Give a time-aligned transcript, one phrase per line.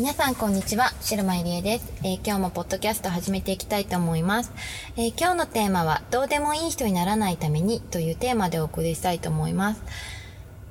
[0.00, 4.50] 皆さんこんにちは、白間入江です、えー、今日もポッドキャスト始めていきたいと思います、
[4.96, 9.82] えー、今日のテーマは、どうでもいい人にならないためにというテーマでお送りしたいと思います。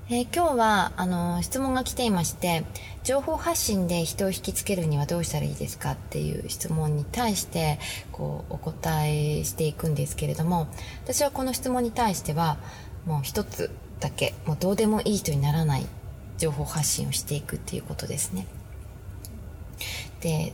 [0.10, 2.66] えー、今日は、あの質問が来ていまして、
[3.04, 5.92] 情報発信で人を引きつけるにはどうしたらいいですか？
[5.92, 7.78] っていう質問に対して、
[8.12, 10.66] こう、お答えしていくんですけれども、
[11.04, 12.58] 私はこの質問に対しては、
[13.06, 15.86] もう一つだけ、もうどうでもいい人にならない
[16.40, 18.48] 情報発信をしていくっていうことですね。
[20.22, 20.54] で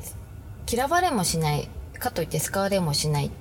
[0.72, 3.32] 嫌われもしないかといって使われもしない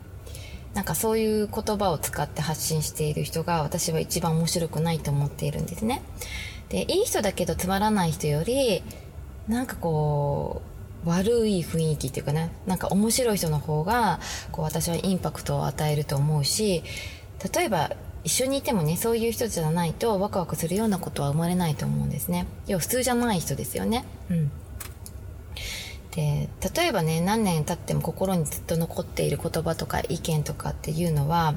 [0.74, 6.02] なんかそういう言葉を使って発信している人が私は一番面白くないと思っているんですね。
[6.68, 8.82] で、いい人だけどつまらない人より、
[9.46, 10.62] なんかこ
[11.04, 14.18] う、悪い雰囲気っていうかね、なんか面白い人の方が、
[14.50, 16.82] こう私はインパクトを与えると思うし、
[17.54, 17.92] 例えば
[18.24, 22.46] 一緒にいてもね、そういう人じゃないとワクワクするようなことは生まれないと思うんですね。
[22.66, 24.04] 要は普通じゃない人ですよね。
[24.30, 24.50] うん。
[26.14, 31.54] で例えばね何年経っても心にずっと残っている言葉とか意見とかっていうのは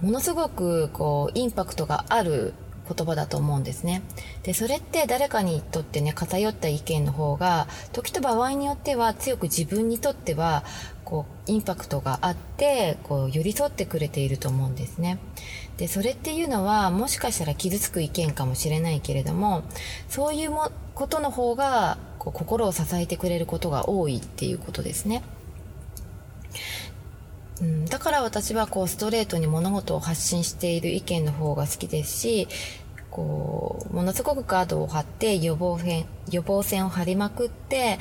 [0.00, 2.54] ものすごくこうインパクトがある
[2.86, 4.02] 言葉だと思うんですね。
[4.42, 10.64] で、それって誰かにとってね、偏った意見の方が、時と場合によっては強く自分にとっては、
[11.04, 15.18] こう、インパクトがあって、こう、寄り添ってくれていると思うんですね。
[15.76, 19.62] で、それっていうのは、もしかしたら傷つく意見かもしれないけれども、
[20.08, 25.22] そういうもことの方が、こう心を支えてくれることが多いっていうことですね。
[27.60, 32.48] うん、だから私はこうストレートに物事を発信している意見の方が好きですし、
[33.10, 38.00] こう、ものすごくカードを張って予防線、予防線を張りまくって、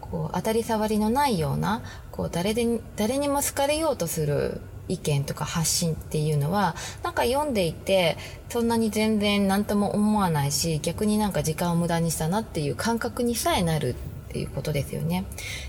[0.00, 8.16] こう、当たり障りのないような、こう、誰で、誰にも好かれようとする意見とか発信っていうのは、なんか読んでいて、
[8.48, 15.24] そんなに全然何とも思わないし、逆になんか時間を無駄にしたなっていう感覚にさえなるっていうことですよね。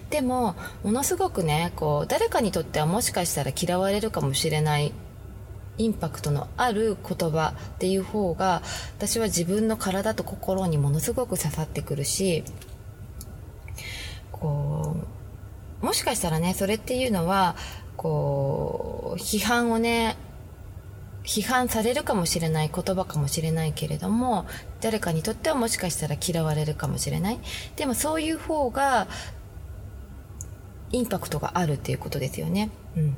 [0.09, 4.91] でも、ものすごくね、こう、誰かにとってはもしかしたら嫌われるかもしれない
[5.77, 8.61] インパクトのある言葉っていう方が
[8.97, 12.43] 私は自分の体と心にものすごく刺さってくるし
[14.31, 14.95] こ
[15.81, 17.55] うもしかしたらねそれっていうのは
[17.97, 18.62] こう、
[19.15, 20.17] 批判をね、
[21.23, 24.45] 批判されるかもしれない言葉かもしれないけれども、
[24.81, 27.39] 誰かにとってはもしかしたら嫌われるかもしれない。
[27.75, 29.07] でもそういう方が、
[30.91, 32.69] インパクトがあるっていうことですよね。
[32.95, 33.15] うん。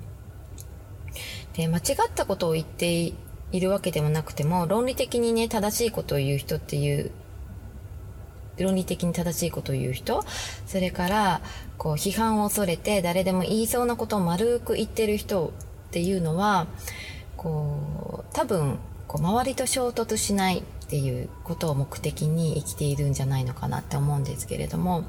[1.54, 3.14] で、間違ったことを言って
[3.52, 7.12] いるわけでもなくても、論理的にね、正しいことを言う人っていう
[8.60, 10.24] 論理的に正しいことを言う人、
[10.68, 11.42] それから、
[11.78, 15.54] こう、批判を恐れて誰でも言いそうなことを丸く言ってる人
[15.88, 16.68] っていうのは、
[17.38, 25.04] こう、多分、こう、周りと衝突しないっていうことを目的に生きているんじゃないのかなって思うんですけれども、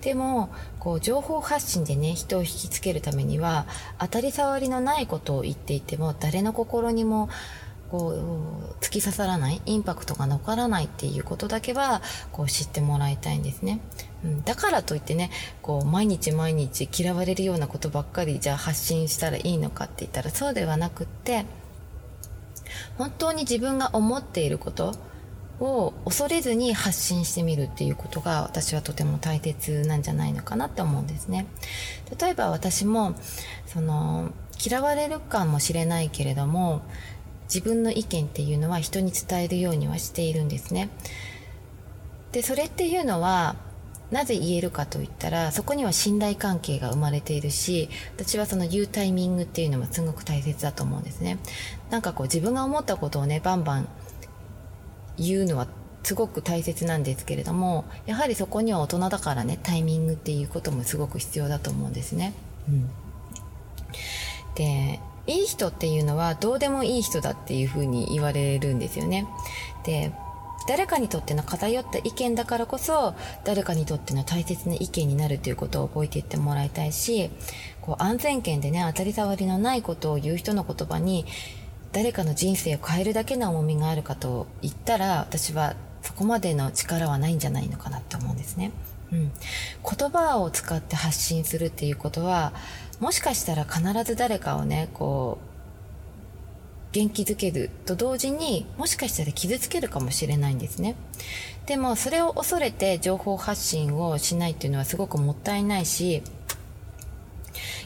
[0.00, 3.66] でも、こう、情報発信でね、人を引きつけるためには、
[3.98, 7.28] 当たり障りのないことを言っていても、誰の心にも、
[7.92, 12.00] こう突き刺さらないインパクトが残らないっていうことだけは
[12.32, 13.80] こう知ってもらいたいんですね、
[14.24, 15.30] うん、だからといってね
[15.60, 21.44] こう毎日毎日嫌われるようなことばっかりじゃあ発信したらいいのかって言ったらそうではなくって
[22.96, 24.94] 本当に自分が思っていること
[25.60, 31.46] を恐れずに発信してみるっていうことが私はとても大切なんじゃないのかなって思うんですね。
[32.18, 33.14] 例えば私も
[33.66, 34.30] その
[34.64, 36.80] 嫌われるかもしれないけれども
[37.52, 40.88] 自分の意見っていうのは人に伝えるようにはしているんですね。
[42.32, 43.56] で、それっていうのは、
[44.10, 51.38] なぜ言えるかといったら、そこには信頼関係が生まれているし、私はその言うタイミングっていうのもすごく大切だと思うんですね。
[51.90, 53.88] なんかこう自分が思ったことをね、バンバン
[55.18, 55.66] 言うのは
[56.02, 62.32] すごく大切なんですけれども、やはりそこには大人だからね、タイミングっていうこともすごく必要だと思うんですね。
[62.68, 62.90] うん。
[64.54, 69.26] で、いい人っていうのはどうでもいい人だっていうふうに言われるんですよね。
[69.84, 70.12] で、
[70.66, 73.14] 誰かにとっての偏った意見だからこそ
[73.44, 77.30] 誰かにとっての大切な意見になるということを覚えていってもらいたいし
[77.80, 81.26] こう安全圏でね当たり障りのないことを言う人の言葉に
[81.92, 88.72] 誰かの人生を変えるだけの重みがあるかと言ったら私はそこまでの力はないんじゃないのかなって思うんですね。
[89.12, 89.30] うん、
[89.98, 92.52] 言葉を使って発信するっていうことは
[92.98, 95.52] もしかしたら必ず誰かをねこう
[96.92, 100.94] 元気づけると同時にもしかしたら傷つけるかもしれないんですね。
[101.66, 106.22] でもそれを恐れて情報発信をしないっていうのはすごくもったいないし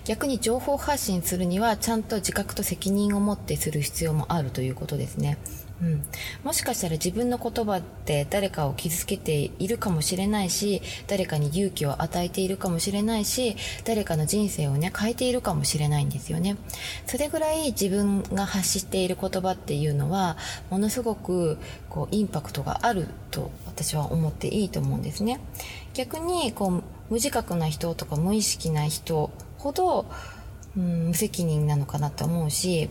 [0.07, 5.37] 逆に情報発信するにはちゃんと自覚と責任を持ってする必要もあるということですね。
[5.83, 6.03] うん、
[6.43, 16.57] もしかしたら自分の言葉って誰かを傷つけているかもしれないし誰かに勇気を与えているかもしれないし誰かの人生をね変えているかもしれないんですよね。
[17.07, 20.39] それぐらい自分が発している言葉っていうのは
[20.71, 21.59] ものすごく
[21.91, 25.41] こうインパクトがあると私は思っていいと思うんですね。
[25.95, 30.07] 逆にこう無自覚な人とか無意識な人ほど、
[30.77, 32.89] うん、無責任なのかなと思うし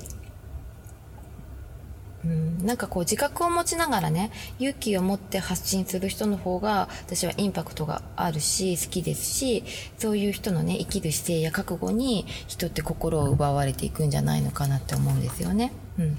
[2.26, 9.64] うん、なんかこう自覚を持ちながらね勇気を持って発信する人の方が私はインパクトがあるし好きですし
[10.00, 15.72] そういう人のね生きる姿勢や覚悟に人って心を奪われていくんじゃないのかなって思うんですよね。
[16.00, 16.18] うん、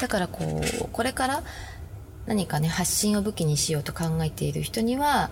[0.00, 1.42] だからこうこれから
[2.26, 5.30] 何かね発信を武器にしようと考えている人には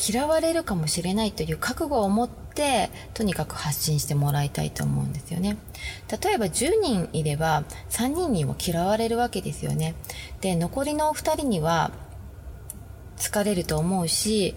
[0.00, 5.58] 嫌われるかもしれないという覚悟を持ってとにかく発信してもらいたいと思うんですよね。
[6.22, 9.94] 例えば10人いれば3人にも嫌われるわけですよね。
[10.40, 11.90] で残りの2人には
[13.18, 14.54] 疲れると思うし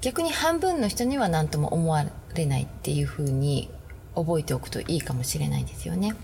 [0.00, 3.70] 逆に半分の人には何とも思われないっていう風に
[4.14, 6.14] 覚えておくといいかもしれないですよね。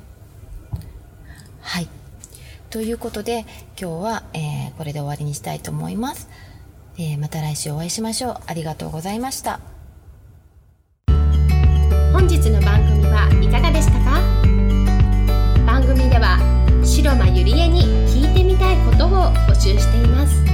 [1.61, 1.89] はい。
[2.71, 3.45] ということで
[3.79, 6.31] 今日は、えー、これで終わりにしたいと思います。
[6.99, 8.37] えー、また来週お会いしましょう。
[8.47, 9.61] ありがとうございました。
[12.13, 14.21] 本日の番組はいかがでしたか？
[15.67, 16.39] 番組では
[16.85, 20.52] 白間ゆりえに聞いてみたいことを募集しています。